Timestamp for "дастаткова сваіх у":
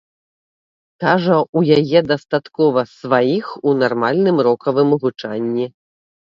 2.11-3.75